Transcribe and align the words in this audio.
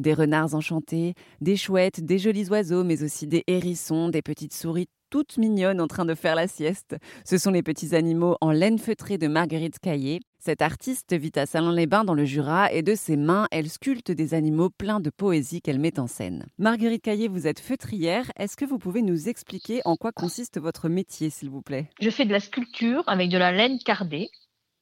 Des 0.00 0.14
renards 0.14 0.54
enchantés, 0.54 1.12
des 1.42 1.56
chouettes, 1.56 2.02
des 2.02 2.18
jolis 2.18 2.48
oiseaux, 2.48 2.84
mais 2.84 3.02
aussi 3.02 3.26
des 3.26 3.44
hérissons, 3.46 4.08
des 4.08 4.22
petites 4.22 4.54
souris 4.54 4.88
toutes 5.10 5.36
mignonnes 5.36 5.80
en 5.80 5.88
train 5.88 6.06
de 6.06 6.14
faire 6.14 6.34
la 6.34 6.46
sieste. 6.46 6.96
Ce 7.24 7.36
sont 7.36 7.50
les 7.50 7.62
petits 7.62 7.94
animaux 7.94 8.36
en 8.40 8.50
laine 8.50 8.78
feutrée 8.78 9.18
de 9.18 9.26
Marguerite 9.26 9.78
Caillé. 9.78 10.20
Cette 10.38 10.62
artiste 10.62 11.12
vit 11.14 11.32
à 11.34 11.44
Salon-les-Bains 11.44 12.04
dans 12.04 12.14
le 12.14 12.24
Jura 12.24 12.72
et 12.72 12.82
de 12.82 12.94
ses 12.94 13.18
mains, 13.18 13.46
elle 13.50 13.68
sculpte 13.68 14.10
des 14.10 14.32
animaux 14.32 14.70
pleins 14.70 15.00
de 15.00 15.10
poésie 15.10 15.60
qu'elle 15.60 15.80
met 15.80 15.98
en 15.98 16.06
scène. 16.06 16.46
Marguerite 16.56 17.02
Caillé, 17.02 17.28
vous 17.28 17.46
êtes 17.46 17.60
feutrière. 17.60 18.30
Est-ce 18.38 18.56
que 18.56 18.64
vous 18.64 18.78
pouvez 18.78 19.02
nous 19.02 19.28
expliquer 19.28 19.82
en 19.84 19.96
quoi 19.96 20.12
consiste 20.12 20.58
votre 20.58 20.88
métier, 20.88 21.28
s'il 21.28 21.50
vous 21.50 21.60
plaît? 21.60 21.90
Je 22.00 22.08
fais 22.08 22.24
de 22.24 22.32
la 22.32 22.40
sculpture 22.40 23.02
avec 23.06 23.28
de 23.28 23.36
la 23.36 23.52
laine 23.52 23.78
cardée. 23.84 24.30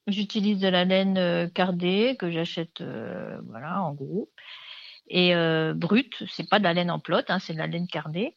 J'utilise 0.07 0.61
de 0.61 0.69
la 0.69 0.85
laine 0.85 1.19
euh, 1.19 1.49
cardée 1.49 2.17
que 2.19 2.31
j'achète 2.31 2.81
euh, 2.81 3.39
voilà, 3.47 3.83
en 3.83 3.95
gros 3.95 4.31
et 5.09 5.35
euh, 5.35 5.75
brute. 5.75 6.23
C'est 6.31 6.49
pas 6.49 6.59
de 6.59 6.65
la 6.65 6.75
laine 6.75 6.91
en 6.91 6.99
plot, 6.99 7.23
hein, 7.29 7.39
c'est 7.39 7.53
de 7.53 7.59
la 7.59 7.67
laine 7.67 7.87
cardée 7.87 8.35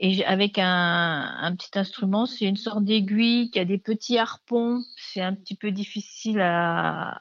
et 0.00 0.24
avec 0.24 0.58
un, 0.58 1.54
petit 1.58 1.76
instrument, 1.76 2.24
c'est 2.26 2.44
une 2.44 2.56
sorte 2.56 2.84
d'aiguille 2.84 3.50
qui 3.50 3.58
a 3.58 3.64
des 3.64 3.78
petits 3.78 4.16
harpons. 4.16 4.84
C'est 4.96 5.20
un 5.20 5.34
petit 5.34 5.56
peu 5.56 5.72
difficile 5.72 6.40
à, 6.40 7.18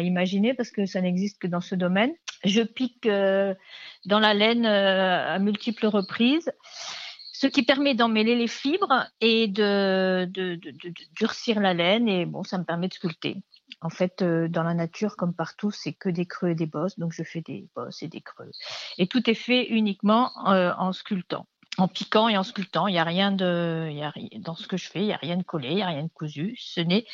imaginer 0.00 0.54
parce 0.54 0.70
que 0.70 0.86
ça 0.86 1.00
n'existe 1.00 1.40
que 1.40 1.46
dans 1.46 1.60
ce 1.60 1.74
domaine. 1.74 2.12
Je 2.44 2.62
pique 2.62 3.06
euh, 3.06 3.54
dans 4.06 4.18
la 4.18 4.34
laine 4.34 4.66
euh, 4.66 5.34
à 5.34 5.38
multiples 5.38 5.86
reprises, 5.86 6.50
ce 7.32 7.46
qui 7.46 7.62
permet 7.62 7.94
d'emmêler 7.94 8.34
les 8.34 8.48
fibres 8.48 9.06
et 9.20 9.46
de, 9.46 10.26
de, 10.30 10.58
durcir 11.14 11.60
la 11.60 11.74
laine. 11.74 12.08
Et 12.08 12.24
bon, 12.24 12.42
ça 12.42 12.58
me 12.58 12.64
permet 12.64 12.88
de 12.88 12.94
sculpter. 12.94 13.36
En 13.84 13.90
fait, 13.90 14.22
euh, 14.22 14.48
dans 14.48 14.62
la 14.62 14.74
nature, 14.74 15.14
comme 15.14 15.34
partout, 15.34 15.70
c'est 15.70 15.92
que 15.92 16.08
des 16.08 16.24
creux 16.24 16.48
et 16.48 16.54
des 16.54 16.66
bosses. 16.66 16.98
Donc, 16.98 17.12
je 17.12 17.22
fais 17.22 17.42
des 17.42 17.68
bosses 17.76 18.02
et 18.02 18.08
des 18.08 18.22
creux. 18.22 18.50
Et 18.98 19.06
tout 19.06 19.28
est 19.28 19.34
fait 19.34 19.68
uniquement 19.68 20.30
euh, 20.48 20.72
en 20.76 20.92
sculptant 20.92 21.46
en 21.76 21.88
piquant 21.88 22.28
et 22.28 22.36
en 22.36 22.44
sculptant. 22.44 22.86
Il 22.86 22.92
n'y 22.92 22.98
a 22.98 23.04
rien 23.04 23.32
de, 23.32 23.90
a, 24.00 24.12
dans 24.38 24.54
ce 24.54 24.68
que 24.68 24.76
je 24.76 24.88
fais, 24.88 25.00
il 25.00 25.06
n'y 25.06 25.12
a 25.12 25.16
rien 25.16 25.36
de 25.36 25.42
collé, 25.42 25.70
il 25.70 25.76
n'y 25.76 25.82
a 25.82 25.88
rien 25.88 26.04
de 26.04 26.08
cousu. 26.08 26.54
Ce 26.56 26.80
n'est 26.80 27.04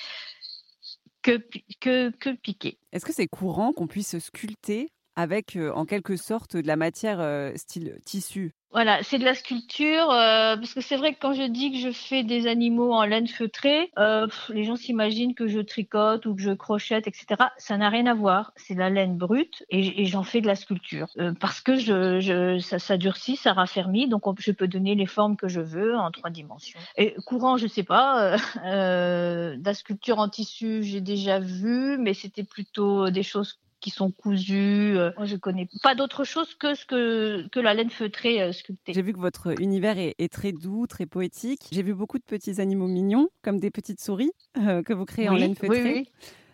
que, 1.23 1.43
que, 1.81 2.11
que 2.11 2.31
piqué. 2.37 2.79
Est-ce 2.93 3.05
que 3.05 3.13
c'est 3.13 3.27
courant 3.27 3.73
qu'on 3.73 3.87
puisse 3.87 4.19
sculpter 4.19 4.91
avec, 5.17 5.59
en 5.75 5.85
quelque 5.85 6.17
sorte, 6.17 6.57
de 6.57 6.67
la 6.67 6.77
matière 6.77 7.53
style 7.57 7.99
tissu 8.05 8.53
voilà, 8.73 9.03
c'est 9.03 9.19
de 9.19 9.25
la 9.25 9.35
sculpture, 9.35 10.07
parce 10.07 10.75
que 10.75 10.81
c'est 10.81 10.97
vrai 10.97 11.13
que 11.13 11.19
quand 11.21 11.33
je 11.33 11.43
dis 11.43 11.73
que 11.73 11.79
je 11.79 11.91
fais 11.91 12.23
des 12.23 12.47
animaux 12.47 12.93
en 12.93 13.05
laine 13.05 13.27
feutrée, 13.27 13.91
euh, 13.99 14.29
les 14.49 14.63
gens 14.63 14.77
s'imaginent 14.77 15.35
que 15.35 15.49
je 15.49 15.59
tricote 15.59 16.25
ou 16.27 16.37
que 16.37 16.41
je 16.41 16.53
crochette, 16.53 17.09
etc. 17.09 17.27
Ça 17.59 17.77
n'a 17.77 17.89
rien 17.89 18.07
à 18.07 18.15
voir. 18.15 18.53
C'est 18.55 18.75
la 18.75 18.89
laine 18.89 19.17
brute 19.17 19.65
et, 19.71 20.05
j'en 20.07 20.23
fais 20.23 20.41
de 20.41 20.47
la 20.47 20.55
sculpture. 20.55 21.09
Euh, 21.19 21.33
parce 21.39 21.61
que 21.61 22.61
ça, 22.61 22.79
ça 22.79 22.97
durcit, 22.97 23.35
ça 23.35 23.55
raffermit, 23.55 24.09
donc 24.09 24.23
je 24.39 24.53
peux 24.53 24.69
donner 24.69 24.95
les 24.95 25.07
formes 25.07 25.37
que 25.37 25.49
je 25.49 25.61
veux 25.61 25.97
en 25.97 26.13
trois 26.13 26.31
dimensions. 26.31 26.79
Et 26.97 27.17
courant, 27.27 27.57
je 27.57 27.67
sais 27.67 27.83
pas, 27.83 28.37
euh, 28.65 29.57
de 29.57 29.65
la 29.65 29.75
sculpture 29.75 30.21
en 30.21 30.29
tissu, 30.29 30.85
j'ai 30.85 31.01
déjà 31.01 31.41
vu, 31.41 31.99
mais 31.99 32.15
c'était 32.15 32.45
plutôt 32.45 33.11
des 33.11 33.25
choses 33.25 33.59
qui 33.81 33.91
sont 33.91 34.11
cousus. 34.11 34.97
Euh, 34.97 35.11
moi, 35.17 35.27
je 35.27 35.37
connais 35.37 35.69
pas 35.83 35.95
d'autre 35.95 36.25
chose 36.25 36.55
que 36.55 36.75
ce 36.75 36.85
que, 36.85 37.49
que 37.49 37.61
la 37.61 37.75
laine 37.75 37.91
feutrée 37.91 38.43
euh, 38.43 38.53
sculptée. 38.53 38.93
J'ai 38.93 39.03
vu 39.03 39.13
que 39.13 39.19
votre 39.19 39.61
univers 39.61 39.97
est, 39.99 40.33
très 40.33 40.53
doux, 40.53 40.87
très 40.87 41.07
poétique. 41.07 41.63
J'ai 41.73 41.83
vu 41.83 41.95
beaucoup 41.95 42.19
de 42.19 42.25
petits 42.25 42.61
animaux 42.61 42.87
mignons, 42.87 43.29
comme 43.43 43.59
des 43.59 43.71
petites 43.71 44.01
souris 44.01 44.31
euh, 44.59 44.83
que 44.83 44.93
vous 44.93 45.05
créez 45.05 45.29
en 45.29 45.35
laine 45.35 45.57
feutrée. 45.57 46.07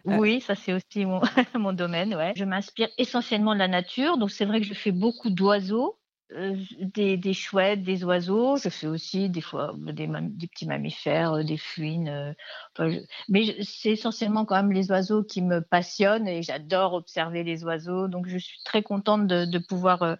Oui, 0.04 0.16
oui. 0.18 0.40
ça 0.40 0.54
c'est 0.54 0.72
aussi 0.72 1.04
mon, 1.04 1.20
mon 1.54 1.72
domaine. 1.72 2.14
Ouais. 2.14 2.32
Je 2.36 2.44
m'inspire 2.44 2.88
essentiellement 2.98 3.54
de 3.54 3.58
la 3.58 3.68
nature, 3.68 4.18
donc 4.18 4.30
c'est 4.30 4.44
vrai 4.44 4.60
que 4.60 4.66
je 4.66 4.74
fais 4.74 4.92
beaucoup 4.92 5.30
d'oiseaux. 5.30 5.98
Euh, 6.32 6.56
des, 6.80 7.32
chouettes, 7.32 7.84
des 7.84 8.02
oiseaux. 8.02 8.56
Je 8.56 8.68
fais 8.68 8.88
aussi 8.88 9.28
des 9.28 9.40
fois 9.40 9.74
des, 9.78 10.08
des 10.08 10.46
petits 10.48 10.66
mammifères, 10.66 11.34
euh, 11.34 11.44
des 11.44 11.56
fouines. 11.56 12.34
Euh, 12.80 13.00
mais 13.28 13.56
c'est 13.62 13.90
essentiellement 13.90 14.44
quand 14.44 14.56
même 14.56 14.72
les 14.72 14.90
oiseaux 14.90 15.22
qui 15.22 15.40
me 15.40 15.60
passionnent 15.60 16.26
et 16.26 16.42
j'adore 16.42 16.94
observer 16.94 17.44
les 17.44 17.62
oiseaux. 17.62 18.08
Donc 18.08 18.26
je 18.26 18.38
suis 18.38 18.58
très 18.64 18.82
contente 18.82 19.28
de, 19.28 19.58
pouvoir 19.58 20.16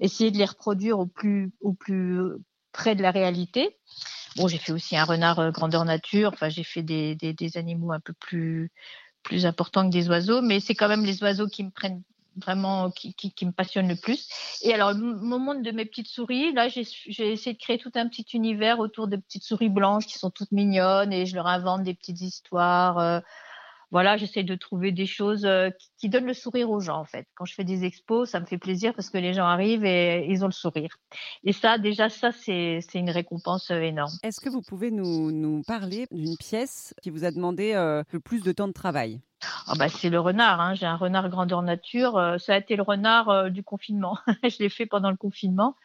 essayer 0.00 0.32
de 0.32 0.38
les 0.38 0.44
reproduire 0.44 0.98
au 0.98 1.06
plus, 1.06 1.52
près 2.72 2.96
de 2.96 3.02
la 3.02 3.12
réalité. 3.12 3.78
Bon, 4.36 4.48
j'ai 4.48 4.58
fait 4.58 4.72
aussi 4.72 4.96
un 4.96 5.04
renard 5.04 5.52
grandeur 5.52 5.84
nature. 5.84 6.30
Enfin, 6.32 6.48
j'ai 6.48 6.64
fait 6.64 6.82
des, 6.82 7.56
animaux 7.56 7.92
un 7.92 8.00
peu 8.00 8.12
plus 8.12 8.72
plus 9.22 9.46
importants 9.46 9.88
que 9.88 9.92
des 9.92 10.10
oiseaux, 10.10 10.42
mais 10.42 10.60
c'est 10.60 10.74
quand 10.74 10.88
même 10.88 11.04
les 11.04 11.22
oiseaux 11.22 11.46
qui 11.46 11.64
me 11.64 11.70
prennent 11.70 12.02
vraiment 12.36 12.90
qui, 12.90 13.14
qui, 13.14 13.32
qui, 13.32 13.46
me 13.46 13.52
passionne 13.52 13.88
le 13.88 13.96
plus. 13.96 14.28
Et 14.62 14.74
alors, 14.74 14.90
au 14.90 14.94
moment 14.94 15.54
de 15.54 15.70
mes 15.70 15.84
petites 15.84 16.08
souris, 16.08 16.52
là, 16.52 16.68
j'ai 16.68 16.82
essayé 17.32 17.54
de 17.54 17.58
créer 17.58 17.78
tout 17.78 17.92
un 17.94 18.08
petit 18.08 18.26
univers 18.34 18.78
autour 18.78 19.08
des 19.08 19.18
petites 19.18 19.44
souris 19.44 19.68
blanches 19.68 20.06
qui 20.06 20.18
sont 20.18 20.30
toutes 20.30 20.52
mignonnes 20.52 21.12
et 21.12 21.26
je 21.26 21.34
leur 21.34 21.46
invente 21.46 21.82
des 21.82 21.94
petites 21.94 22.20
histoires. 22.20 23.22
Euh, 23.94 24.04
voilà, 24.04 24.16
j'essaie 24.16 24.42
de 24.42 24.54
trouver 24.54 24.92
des 24.92 25.06
choses 25.06 25.44
euh, 25.44 25.70
qui, 25.98 26.08
donnent 26.08 26.26
le 26.26 26.34
sourire 26.34 26.70
aux 26.70 26.80
gens, 26.80 26.98
en 26.98 27.04
fait. 27.04 27.26
Quand 27.36 27.44
je 27.44 27.54
fais 27.54 27.64
des 27.64 27.84
expos, 27.84 28.28
ça 28.28 28.40
me 28.40 28.46
fait 28.46 28.58
plaisir 28.58 28.92
parce 28.94 29.08
que 29.08 29.18
les 29.18 29.32
gens 29.32 29.46
arrivent 29.46 29.84
et 29.84 30.26
ils 30.28 30.42
ont 30.42 30.48
le 30.48 30.52
sourire. 30.52 30.98
Et 31.44 31.52
ça, 31.52 31.78
déjà, 31.78 32.08
ça, 32.08 32.32
c'est 32.32 32.80
une 32.94 33.10
récompense 33.10 33.70
euh, 33.70 33.80
énorme. 33.80 34.12
Est-ce 34.22 34.40
que 34.40 34.50
vous 34.50 34.62
pouvez 34.62 34.90
nous, 34.90 35.30
nous 35.30 35.62
parler 35.62 36.06
d'une 36.10 36.36
pièce 36.36 36.94
qui 37.02 37.10
vous 37.10 37.24
a 37.24 37.30
demandé 37.30 37.72
le 37.74 38.20
plus 38.20 38.42
de 38.42 38.52
temps 38.52 38.68
de 38.68 38.72
travail? 38.72 39.20
Ah 39.66 39.74
bah, 39.78 39.88
c'est 39.88 40.10
le 40.10 40.20
renard. 40.20 40.60
Hein. 40.60 40.74
J'ai 40.74 40.86
un 40.86 40.96
renard 40.96 41.28
grandeur 41.28 41.62
nature. 41.62 42.16
Euh, 42.16 42.38
ça 42.38 42.54
a 42.54 42.58
été 42.58 42.76
le 42.76 42.82
renard 42.82 43.28
euh, 43.28 43.48
du 43.50 43.62
confinement. 43.62 44.18
je 44.42 44.58
l'ai 44.60 44.68
fait 44.68 44.86
pendant 44.86 45.10
le 45.10 45.16
confinement. 45.16 45.76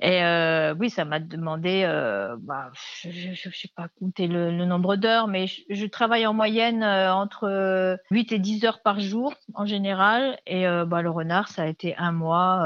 Et 0.00 0.22
euh, 0.22 0.74
oui, 0.78 0.90
ça 0.90 1.06
m'a 1.06 1.20
demandé, 1.20 1.82
euh, 1.84 2.36
bah, 2.38 2.70
je 3.02 3.30
ne 3.30 3.52
sais 3.54 3.70
pas 3.74 3.88
compter 3.98 4.26
le, 4.26 4.50
le 4.50 4.64
nombre 4.66 4.96
d'heures, 4.96 5.26
mais 5.26 5.46
je, 5.46 5.62
je, 5.70 5.86
travaille 5.86 6.26
en 6.26 6.34
moyenne 6.34 6.82
euh, 6.82 7.14
entre 7.14 7.98
8 8.10 8.32
et 8.32 8.38
10 8.38 8.64
heures 8.66 8.82
par 8.82 9.00
jour 9.00 9.34
en 9.54 9.64
général. 9.64 10.38
Et 10.46 10.66
bah, 10.86 11.00
le 11.00 11.10
renard, 11.10 11.48
ça 11.48 11.62
a 11.62 11.66
été 11.66 11.96
un 11.96 12.12
mois, 12.12 12.60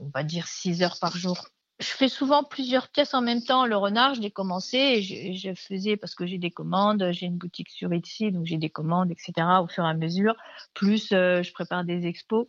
on 0.00 0.10
va 0.14 0.22
dire 0.24 0.46
6 0.46 0.82
heures 0.82 0.98
par 1.00 1.16
jour 1.16 1.48
je 1.80 1.88
fais 1.88 2.08
souvent 2.08 2.44
plusieurs 2.44 2.88
pièces 2.88 3.14
en 3.14 3.20
même 3.20 3.42
temps. 3.42 3.66
Le 3.66 3.76
renard, 3.76 4.14
je 4.14 4.20
l'ai 4.20 4.30
commencé 4.30 4.76
et 4.76 5.02
je, 5.02 5.32
je, 5.32 5.54
faisais 5.54 5.96
parce 5.96 6.14
que 6.14 6.24
j'ai 6.24 6.38
des 6.38 6.50
commandes, 6.50 7.08
j'ai 7.10 7.26
une 7.26 7.36
boutique 7.36 7.70
sur 7.70 7.92
Etsy, 7.92 8.30
donc 8.30 8.46
j'ai 8.46 8.58
des 8.58 8.70
commandes, 8.70 9.10
etc. 9.10 9.32
au 9.62 9.66
fur 9.66 9.84
et 9.84 9.88
à 9.88 9.94
mesure. 9.94 10.34
Plus, 10.72 11.12
euh, 11.12 11.42
je 11.42 11.52
prépare 11.52 11.84
des 11.84 12.06
expos. 12.06 12.46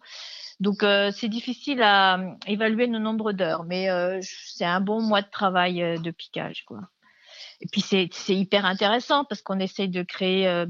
Donc, 0.59 0.83
euh, 0.83 1.11
c'est 1.11 1.29
difficile 1.29 1.81
à 1.81 2.19
évaluer 2.47 2.87
le 2.87 2.99
nombre 2.99 3.31
d'heures, 3.33 3.63
mais 3.65 3.89
euh, 3.89 4.19
c'est 4.21 4.65
un 4.65 4.81
bon 4.81 5.01
mois 5.01 5.21
de 5.21 5.29
travail 5.29 5.81
euh, 5.81 5.97
de 5.97 6.11
piquage, 6.11 6.63
quoi. 6.65 6.81
Et 7.61 7.67
puis 7.67 7.81
c'est 7.81 8.35
hyper 8.35 8.65
intéressant 8.65 9.23
parce 9.25 9.41
qu'on 9.41 9.59
essaye 9.59 9.89
de 9.89 10.03
créer, 10.03 10.47
euh, 10.47 10.65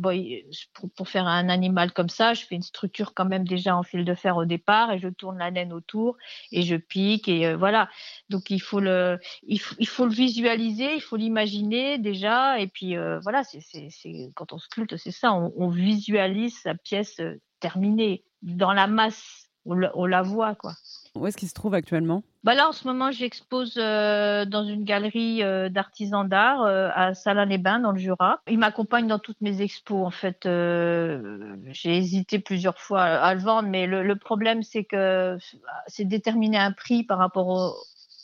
pour, 0.74 0.90
pour, 0.92 1.10
faire 1.10 1.28
un 1.28 1.50
animal 1.50 1.92
comme 1.92 2.10
ça, 2.10 2.34
je 2.34 2.46
fais 2.46 2.56
une 2.56 2.62
structure 2.62 3.14
quand 3.14 3.26
même 3.26 3.48
déjà 3.48 3.76
en 3.76 3.84
fil 3.84 4.06
de 4.06 4.14
fer 4.14 4.38
au 4.38 4.46
départ 4.46 4.92
et 4.92 5.00
je 5.00 5.08
tourne 5.08 5.38
la 5.40 5.50
laine 5.50 5.74
autour 5.74 6.18
et 6.52 6.62
je 6.62 6.76
pique 6.76 7.28
et 7.28 7.48
euh, 7.48 7.58
voilà. 7.58 7.90
Donc 8.30 8.50
il 8.50 8.62
faut 8.62 8.80
le, 8.80 9.20
il 9.44 9.60
il 9.80 9.88
faut 9.88 10.06
le 10.06 10.14
visualiser, 10.14 10.96
il 10.96 11.02
faut 11.02 11.16
l'imaginer 11.16 11.98
déjà 11.98 12.60
et 12.60 12.68
puis 12.68 12.96
euh, 12.98 13.20
voilà, 13.20 13.44
c'est 13.44 13.90
quand 14.36 14.54
on 14.54 14.60
sculpte, 14.60 14.98
c'est 14.98 15.12
ça, 15.12 15.34
on, 15.34 15.54
on, 15.58 15.70
visualise 15.70 16.58
sa 16.62 16.76
pièce 16.76 17.20
euh, 17.20 17.42
terminée 17.60 18.24
dans 18.44 18.74
la 18.74 18.88
masse, 18.88 19.45
on, 19.66 19.80
on 19.94 20.06
la 20.06 20.22
voit 20.22 20.56
quoi. 20.56 20.74
Où 21.16 21.26
est-ce 21.28 21.38
qu'il 21.38 21.48
se 21.48 21.54
trouve 21.54 21.74
actuellement? 21.74 22.24
Bah 22.44 22.56
Là, 22.56 22.68
en 22.68 22.74
ce 22.74 22.86
moment, 22.86 23.10
j'expose 23.10 23.76
euh, 23.78 24.44
dans 24.44 24.66
une 24.66 24.84
galerie 24.84 25.42
euh, 25.44 25.70
d'artisans 25.70 26.28
d'art 26.28 26.64
euh, 26.64 26.90
à 26.94 27.14
Salins-les-Bains, 27.14 27.80
dans 27.80 27.94
le 27.94 27.98
Jura. 27.98 28.42
Il 28.50 28.60
m'accompagne 28.60 29.08
dans 29.08 29.18
toutes 29.18 29.40
mes 29.40 29.62
expos. 29.62 30.06
En 30.06 30.12
fait, 30.12 30.42
j'ai 30.44 31.98
hésité 31.98 32.40
plusieurs 32.40 32.78
fois 32.78 33.04
à 33.04 33.34
le 33.34 33.40
vendre, 33.40 33.70
mais 33.70 33.88
le, 33.88 34.04
le 34.04 34.16
problème, 34.18 34.62
c'est 34.62 34.84
que 34.84 35.38
c'est 35.88 36.04
déterminer 36.04 36.58
un 36.58 36.74
prix 36.74 37.04
par 37.04 37.18
rapport 37.18 37.48
au, 37.48 37.74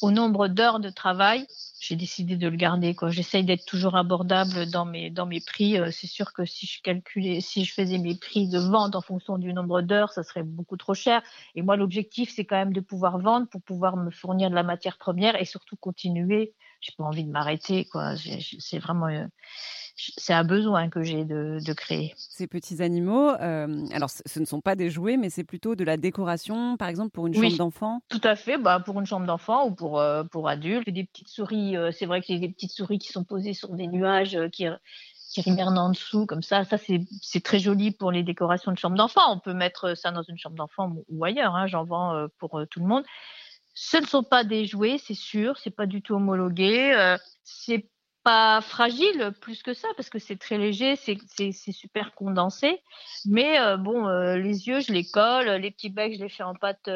au 0.05 0.11
nombre 0.11 0.49
d'heures 0.49 0.81
de 0.81 0.89
travail 0.89 1.47
j'ai 1.81 1.95
décidé 1.95 2.37
de 2.37 2.47
le 2.47 2.55
garder. 2.55 2.93
Quoi. 2.93 3.09
J'essaye 3.09 3.43
d'être 3.43 3.65
toujours 3.65 3.95
abordable 3.95 4.69
dans 4.69 4.85
mes, 4.85 5.09
dans 5.09 5.25
mes 5.25 5.41
prix. 5.41 5.79
Euh, 5.79 5.89
c'est 5.89 6.05
sûr 6.05 6.31
que 6.31 6.45
si 6.45 6.67
je 6.67 6.79
calculais, 6.83 7.41
si 7.41 7.65
je 7.65 7.73
faisais 7.73 7.97
mes 7.97 8.15
prix 8.15 8.47
de 8.47 8.59
vente 8.59 8.95
en 8.95 9.01
fonction 9.01 9.39
du 9.39 9.51
nombre 9.51 9.81
d'heures, 9.81 10.13
ça 10.13 10.21
serait 10.21 10.43
beaucoup 10.43 10.77
trop 10.77 10.93
cher. 10.93 11.23
Et 11.55 11.63
moi, 11.63 11.77
l'objectif, 11.77 12.31
c'est 12.31 12.45
quand 12.45 12.55
même 12.55 12.71
de 12.71 12.81
pouvoir 12.81 13.17
vendre 13.17 13.47
pour 13.47 13.63
pouvoir 13.63 13.97
me 13.97 14.11
fournir 14.11 14.51
de 14.51 14.55
la 14.55 14.61
matière 14.61 14.99
première 14.99 15.41
et 15.41 15.45
surtout 15.45 15.75
continuer. 15.75 16.53
J'ai 16.81 16.93
pas 16.95 17.03
envie 17.03 17.23
de 17.23 17.31
m'arrêter. 17.31 17.85
Quoi. 17.85 18.13
C'est 18.15 18.77
vraiment, 18.77 19.07
euh, 19.07 19.25
c'est 19.95 20.33
un 20.33 20.43
besoin 20.43 20.89
que 20.89 21.03
j'ai 21.03 21.25
de, 21.25 21.59
de, 21.63 21.73
créer. 21.73 22.13
Ces 22.17 22.47
petits 22.47 22.81
animaux, 22.81 23.29
euh, 23.29 23.85
alors 23.91 24.09
ce 24.09 24.39
ne 24.39 24.45
sont 24.45 24.61
pas 24.61 24.75
des 24.75 24.89
jouets, 24.89 25.17
mais 25.17 25.29
c'est 25.29 25.43
plutôt 25.43 25.75
de 25.75 25.83
la 25.83 25.97
décoration, 25.97 26.77
par 26.77 26.87
exemple 26.87 27.11
pour 27.11 27.27
une 27.27 27.33
chambre 27.33 27.57
d'enfant? 27.57 28.01
Tout 28.09 28.21
à 28.23 28.35
fait, 28.35 28.57
bah, 28.57 28.79
pour 28.79 28.99
une 28.99 29.05
chambre 29.05 29.25
d'enfant 29.25 29.67
ou 29.67 29.71
pour, 29.71 29.99
euh, 29.99 30.23
pour 30.23 30.49
adultes. 30.49 30.89
Des 30.89 31.03
petites 31.03 31.27
souris, 31.27 31.77
euh, 31.77 31.91
c'est 31.91 32.05
vrai 32.05 32.21
que 32.21 32.27
j'ai 32.27 32.39
des 32.39 32.49
petites 32.49 32.71
souris 32.71 32.99
qui 32.99 33.11
sont 33.11 33.23
posées 33.23 33.53
sur 33.53 33.69
des 33.69 33.87
nuages, 33.87 34.35
euh, 34.35 34.49
qui, 34.49 34.65
petit 35.35 35.61
en 35.61 35.89
dessous, 35.89 36.25
comme 36.25 36.41
ça. 36.41 36.63
Ça, 36.65 36.77
c'est 36.77 37.43
très 37.43 37.59
joli 37.59 37.91
pour 37.91 38.11
les 38.11 38.23
décorations 38.23 38.71
de 38.71 38.77
chambre 38.77 38.97
d'enfant. 38.97 39.21
On 39.31 39.39
peut 39.39 39.53
mettre 39.53 39.95
ça 39.95 40.11
dans 40.11 40.23
une 40.23 40.37
chambre 40.37 40.55
d'enfant 40.55 40.93
ou 41.09 41.23
ailleurs. 41.23 41.55
Hein. 41.55 41.67
J'en 41.67 41.85
vends 41.85 42.27
pour 42.37 42.61
tout 42.69 42.81
le 42.81 42.85
monde. 42.85 43.03
Ce 43.73 43.95
ne 43.95 44.05
sont 44.05 44.23
pas 44.23 44.43
des 44.43 44.65
jouets, 44.65 44.97
c'est 44.97 45.13
sûr. 45.13 45.57
C'est 45.57 45.69
pas 45.69 45.85
du 45.85 46.01
tout 46.01 46.15
homologué. 46.15 47.15
C'est 47.45 47.87
pas 48.23 48.61
fragile 48.61 49.33
plus 49.41 49.63
que 49.63 49.73
ça 49.73 49.87
parce 49.95 50.09
que 50.09 50.19
c'est 50.19 50.37
très 50.37 50.57
léger, 50.57 50.95
c'est 50.95 51.71
super 51.71 52.13
condensé. 52.13 52.81
Mais 53.25 53.59
euh, 53.59 53.77
bon, 53.77 54.07
les 54.35 54.67
yeux, 54.67 54.81
je 54.81 54.91
les 54.91 55.05
colle. 55.05 55.49
Les 55.49 55.71
petits 55.71 55.89
becs, 55.89 56.15
je 56.15 56.23
les 56.23 56.29
fais 56.29 56.43
en 56.43 56.55
pâte 56.55 56.89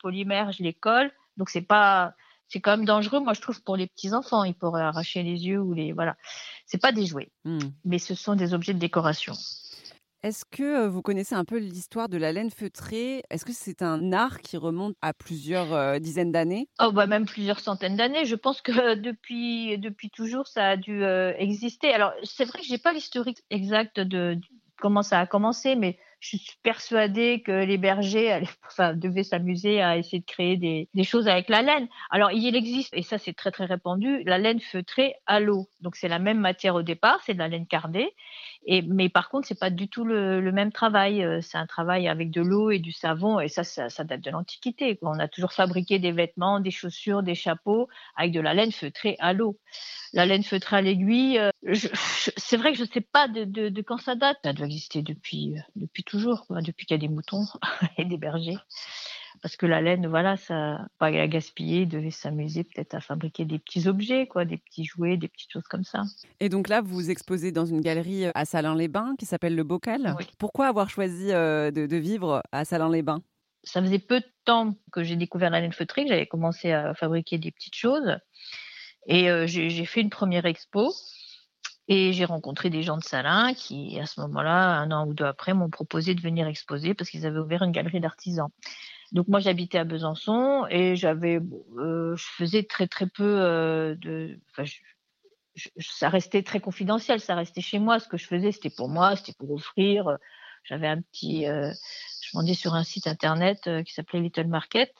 polymère, 0.00 0.52
je 0.52 0.62
les 0.62 0.74
colle. 0.74 1.10
Donc 1.36 1.50
c'est 1.50 1.62
pas 1.62 2.14
c'est 2.48 2.60
quand 2.60 2.76
même 2.76 2.86
dangereux, 2.86 3.20
moi 3.20 3.32
je 3.34 3.40
trouve, 3.40 3.62
pour 3.62 3.76
les 3.76 3.86
petits 3.86 4.12
enfants. 4.12 4.44
Ils 4.44 4.54
pourraient 4.54 4.82
arracher 4.82 5.22
les 5.22 5.46
yeux 5.46 5.60
ou 5.60 5.72
les 5.74 5.92
voilà. 5.92 6.16
C'est 6.66 6.80
pas 6.80 6.92
des 6.92 7.06
jouets, 7.06 7.30
hmm. 7.44 7.58
mais 7.84 7.98
ce 7.98 8.14
sont 8.14 8.34
des 8.34 8.54
objets 8.54 8.74
de 8.74 8.78
décoration. 8.78 9.34
Est-ce 10.22 10.44
que 10.44 10.86
vous 10.86 11.02
connaissez 11.02 11.34
un 11.34 11.44
peu 11.44 11.58
l'histoire 11.58 12.08
de 12.08 12.16
la 12.16 12.32
laine 12.32 12.50
feutrée? 12.50 13.22
Est-ce 13.30 13.44
que 13.44 13.52
c'est 13.52 13.82
un 13.82 14.12
art 14.12 14.40
qui 14.40 14.56
remonte 14.56 14.96
à 15.02 15.12
plusieurs 15.12 16.00
dizaines 16.00 16.32
d'années? 16.32 16.68
Oh 16.80 16.90
bah 16.90 17.06
même 17.06 17.26
plusieurs 17.26 17.60
centaines 17.60 17.96
d'années. 17.96 18.24
Je 18.24 18.34
pense 18.34 18.60
que 18.60 18.94
depuis 18.94 19.78
depuis 19.78 20.10
toujours 20.10 20.48
ça 20.48 20.70
a 20.70 20.76
dû 20.76 21.04
exister. 21.04 21.92
Alors 21.92 22.12
c'est 22.24 22.44
vrai 22.44 22.58
que 22.60 22.66
j'ai 22.66 22.78
pas 22.78 22.92
l'historique 22.92 23.44
exact 23.50 24.00
de, 24.00 24.38
comment 24.78 25.02
ça 25.02 25.20
a 25.20 25.26
commencé, 25.26 25.76
mais 25.76 25.98
je 26.20 26.36
suis 26.36 26.58
persuadée 26.62 27.42
que 27.44 27.64
les 27.64 27.78
bergers 27.78 28.40
devaient 28.94 29.22
s'amuser 29.22 29.82
à 29.82 29.96
essayer 29.96 30.20
de 30.20 30.24
créer 30.24 30.56
des, 30.56 30.88
des, 30.94 31.04
choses 31.04 31.28
avec 31.28 31.48
la 31.48 31.62
laine. 31.62 31.88
Alors, 32.10 32.32
il 32.32 32.56
existe, 32.56 32.94
et 32.94 33.02
ça 33.02 33.18
c'est 33.18 33.34
très 33.34 33.50
très 33.50 33.66
répandu, 33.66 34.22
la 34.24 34.38
laine 34.38 34.60
feutrée 34.60 35.14
à 35.26 35.40
l'eau. 35.40 35.68
Donc, 35.80 35.96
c'est 35.96 36.08
la 36.08 36.18
même 36.18 36.40
matière 36.40 36.74
au 36.74 36.82
départ, 36.82 37.20
c'est 37.24 37.34
de 37.34 37.38
la 37.38 37.48
laine 37.48 37.66
cardée. 37.66 38.14
Mais 38.68 39.08
par 39.08 39.28
contre, 39.28 39.46
c'est 39.46 39.58
pas 39.58 39.70
du 39.70 39.88
tout 39.88 40.04
le, 40.04 40.40
même 40.52 40.72
travail. 40.72 41.22
Euh, 41.22 41.40
c'est 41.40 41.58
un 41.58 41.66
travail 41.66 42.08
avec 42.08 42.30
de 42.30 42.40
l'eau 42.40 42.70
et 42.70 42.78
du 42.78 42.92
savon, 42.92 43.38
et 43.40 43.48
ça, 43.48 43.64
ça, 43.64 44.04
date 44.04 44.20
de 44.22 44.30
l'Antiquité. 44.30 44.98
On 45.02 45.18
a 45.18 45.28
toujours 45.28 45.52
fabriqué 45.52 45.98
des 45.98 46.12
vêtements, 46.12 46.60
des 46.60 46.70
chaussures, 46.70 47.22
des 47.22 47.34
chapeaux 47.34 47.88
avec 48.16 48.32
de 48.32 48.40
la 48.40 48.54
laine 48.54 48.72
feutrée 48.72 49.16
à 49.20 49.32
l'eau 49.32 49.56
la 50.16 50.26
laine 50.26 50.42
feutrée 50.42 50.76
à 50.76 50.82
l'aiguille. 50.82 51.38
Euh, 51.38 51.50
c'est 52.36 52.56
vrai 52.56 52.72
que 52.72 52.78
je 52.78 52.84
ne 52.84 52.88
sais 52.88 53.00
pas 53.00 53.28
de, 53.28 53.80
quand 53.82 53.98
ça 53.98 54.14
date. 54.14 54.38
Ça 54.42 54.52
doit 54.52 54.66
exister 54.66 55.02
depuis, 55.02 55.56
euh, 55.56 55.62
depuis 55.76 56.02
toujours, 56.02 56.46
depuis 56.50 56.86
qu'il 56.86 56.94
y 56.94 56.98
a 56.98 57.06
des 57.06 57.12
moutons 57.12 57.44
et 57.98 58.04
des 58.04 58.16
bergers. 58.16 58.58
Parce 59.42 59.56
que 59.56 59.66
la 59.66 59.80
laine, 59.80 60.06
voilà, 60.06 60.36
ça, 60.36 60.86
pas 60.98 61.10
la 61.10 61.28
gaspiller, 61.28 61.86
devait 61.86 62.10
s'amuser 62.10 62.64
peut-être 62.64 62.94
à 62.94 63.00
fabriquer 63.00 63.44
des 63.44 63.58
petits 63.58 63.86
objets, 63.86 64.26
quoi, 64.26 64.44
des 64.44 64.56
petits 64.56 64.84
jouets, 64.84 65.16
des 65.16 65.28
petites 65.28 65.52
choses 65.52 65.68
comme 65.68 65.84
ça. 65.84 66.02
Et 66.40 66.48
donc 66.48 66.68
là, 66.68 66.80
vous 66.80 66.94
vous 66.94 67.10
exposez 67.10 67.52
dans 67.52 67.66
une 67.66 67.80
galerie 67.80 68.26
à 68.34 68.44
Salins-les-Bains 68.44 69.14
qui 69.18 69.26
s'appelle 69.26 69.54
Le 69.54 69.64
Bocal. 69.64 70.16
Pourquoi 70.38 70.66
avoir 70.66 70.90
choisi 70.90 71.32
euh, 71.32 71.70
de, 71.70 71.86
de 71.86 71.96
vivre 71.96 72.42
à 72.52 72.64
Salins-les-Bains? 72.64 73.22
Ça 73.62 73.82
faisait 73.82 73.98
peu 73.98 74.20
de 74.20 74.26
temps 74.44 74.74
que 74.92 75.02
j'ai 75.02 75.16
découvert 75.16 75.50
la 75.50 75.60
laine 75.60 75.72
feutrée, 75.72 76.04
que 76.04 76.08
j'avais 76.08 76.26
commencé 76.26 76.72
à 76.72 76.94
fabriquer 76.94 77.38
des 77.38 77.50
petites 77.50 77.74
choses. 77.74 78.16
Et 79.06 79.30
euh, 79.30 79.46
j'ai 79.46 79.84
fait 79.84 80.00
une 80.00 80.10
première 80.10 80.46
expo 80.46 80.92
et 81.88 82.12
j'ai 82.12 82.24
rencontré 82.24 82.70
des 82.70 82.82
gens 82.82 82.96
de 82.96 83.04
Salins 83.04 83.54
qui, 83.54 83.98
à 84.00 84.06
ce 84.06 84.20
moment-là, 84.20 84.76
un 84.78 84.90
an 84.90 85.06
ou 85.06 85.14
deux 85.14 85.24
après, 85.24 85.54
m'ont 85.54 85.70
proposé 85.70 86.14
de 86.14 86.20
venir 86.20 86.46
exposer 86.46 86.94
parce 86.94 87.10
qu'ils 87.10 87.26
avaient 87.26 87.38
ouvert 87.38 87.62
une 87.62 87.72
galerie 87.72 88.00
d'artisans. 88.00 88.48
Donc 89.12 89.28
moi, 89.28 89.38
j'habitais 89.38 89.78
à 89.78 89.84
Besançon 89.84 90.66
et 90.68 90.96
j'avais, 90.96 91.40
euh, 91.78 92.16
je 92.16 92.24
faisais 92.24 92.64
très 92.64 92.88
très 92.88 93.06
peu 93.06 93.22
euh, 93.24 93.94
de, 93.96 94.38
enfin, 94.50 94.64
ça 95.78 96.08
restait 96.08 96.42
très 96.42 96.60
confidentiel, 96.60 97.20
ça 97.20 97.36
restait 97.36 97.60
chez 97.60 97.78
moi. 97.78 98.00
Ce 98.00 98.08
que 98.08 98.16
je 98.16 98.26
faisais, 98.26 98.50
c'était 98.50 98.70
pour 98.70 98.88
moi, 98.88 99.14
c'était 99.16 99.34
pour 99.38 99.52
offrir. 99.52 100.18
J'avais 100.64 100.88
un 100.88 101.00
petit, 101.00 101.44
je 101.44 102.30
vendais 102.34 102.54
sur 102.54 102.74
un 102.74 102.82
site 102.82 103.06
internet 103.06 103.70
qui 103.84 103.94
s'appelait 103.94 104.20
Little 104.20 104.48
Market 104.48 104.92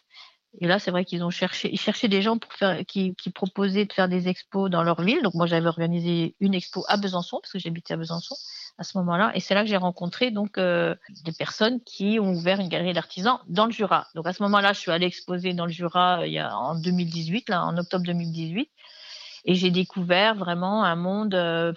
et 0.58 0.66
là, 0.66 0.78
c'est 0.78 0.90
vrai 0.90 1.04
qu'ils 1.04 1.22
ont 1.22 1.30
cherché, 1.30 1.70
ils 1.72 1.80
cherchaient 1.80 2.08
des 2.08 2.22
gens 2.22 2.38
pour 2.38 2.52
faire, 2.52 2.84
qui, 2.86 3.14
proposaient 3.34 3.84
de 3.84 3.92
faire 3.92 4.08
des 4.08 4.28
expos 4.28 4.70
dans 4.70 4.82
leur 4.82 5.02
ville. 5.02 5.22
Donc 5.22 5.34
moi, 5.34 5.46
j'avais 5.46 5.66
organisé 5.66 6.34
une 6.40 6.54
expo 6.54 6.84
à 6.88 6.96
Besançon 6.96 7.40
parce 7.42 7.52
que 7.52 7.58
j'habitais 7.58 7.94
à 7.94 7.96
Besançon 7.98 8.34
à 8.78 8.84
ce 8.84 8.96
moment-là. 8.98 9.32
Et 9.34 9.40
c'est 9.40 9.54
là 9.54 9.62
que 9.62 9.68
j'ai 9.68 9.76
rencontré 9.76 10.30
donc 10.30 10.56
euh, 10.56 10.94
des 11.24 11.32
personnes 11.32 11.80
qui 11.82 12.18
ont 12.20 12.30
ouvert 12.30 12.58
une 12.58 12.68
galerie 12.68 12.94
d'artisans 12.94 13.38
dans 13.48 13.66
le 13.66 13.72
Jura. 13.72 14.06
Donc 14.14 14.26
à 14.26 14.32
ce 14.32 14.42
moment-là, 14.44 14.72
je 14.72 14.80
suis 14.80 14.90
allée 14.90 15.06
exposer 15.06 15.52
dans 15.52 15.66
le 15.66 15.72
Jura 15.72 16.20
euh, 16.20 16.26
il 16.26 16.32
y 16.32 16.38
a, 16.38 16.56
en 16.56 16.74
2018, 16.74 17.50
là, 17.50 17.64
en 17.64 17.76
octobre 17.76 18.04
2018, 18.06 18.70
et 19.44 19.54
j'ai 19.54 19.70
découvert 19.70 20.34
vraiment 20.34 20.84
un 20.84 20.96
monde. 20.96 21.34
Euh, 21.34 21.72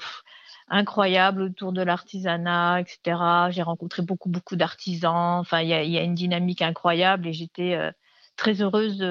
incroyable 0.72 1.42
autour 1.42 1.74
de 1.74 1.82
l'artisanat, 1.82 2.82
etc. 2.82 3.18
J'ai 3.50 3.64
rencontré 3.64 4.04
beaucoup, 4.04 4.30
beaucoup 4.30 4.56
d'artisans. 4.56 5.40
Enfin, 5.40 5.62
il 5.62 5.70
y 5.70 5.90
y 5.90 5.98
a, 5.98 6.04
une 6.04 6.14
dynamique 6.14 6.62
incroyable 6.62 7.28
et 7.28 7.34
j'étais 7.34 7.76
très 8.40 8.62
heureuse 8.62 9.04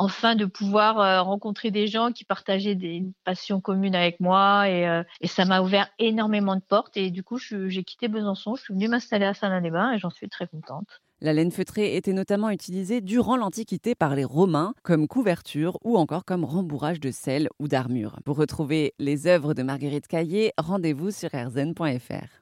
enfin 0.00 0.34
de 0.34 0.46
pouvoir 0.46 0.98
euh, 0.98 1.22
rencontrer 1.22 1.70
des 1.70 1.86
gens 1.86 2.12
qui 2.12 2.24
partageaient 2.24 2.74
des 2.74 3.04
passions 3.24 3.60
communes 3.60 3.94
avec 3.94 4.20
moi 4.20 4.64
euh, 4.66 5.04
et, 5.20 5.26
ça 5.26 5.44
m'a 5.44 5.60
ouvert 5.60 5.88
énormément 5.98 6.56
de 6.56 6.62
portes 6.62 6.96
et 6.96 7.10
du 7.10 7.22
coup 7.22 7.38
j'ai 7.38 7.84
quitté 7.84 8.08
Besançon, 8.08 8.54
je 8.56 8.62
suis 8.62 8.74
venue 8.74 8.88
m'installer 8.88 9.26
à 9.26 9.34
Saint-Lain-des-Bains 9.34 9.92
et 9.92 9.98
j'en 9.98 10.10
suis 10.10 10.28
très 10.28 10.46
contente. 10.46 10.88
La 11.20 11.34
laine 11.34 11.52
feutrée 11.52 11.96
était 11.96 12.14
notamment 12.14 12.48
utilisée 12.48 13.02
durant 13.02 13.36
l'Antiquité 13.36 13.94
par 13.94 14.14
les 14.14 14.24
Romains 14.24 14.72
comme 14.82 15.06
couverture 15.06 15.78
ou 15.84 15.98
encore 15.98 16.24
comme 16.24 16.46
rembourrage 16.46 16.98
de 16.98 17.10
sel 17.10 17.48
ou 17.58 17.68
d'armure. 17.68 18.16
Pour 18.24 18.38
retrouver 18.38 18.94
les 18.98 19.26
œuvres 19.26 19.52
de 19.52 19.62
Marguerite 19.62 20.08
Caillé, 20.08 20.52
rendez-vous 20.56 21.10
sur 21.10 21.28
rzn.fr. 21.34 22.39